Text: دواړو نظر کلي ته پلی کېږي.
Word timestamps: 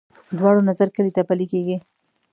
دواړو 0.37 0.61
نظر 0.69 0.87
کلي 0.95 1.11
ته 1.15 1.21
پلی 1.29 1.45
کېږي. 1.51 1.77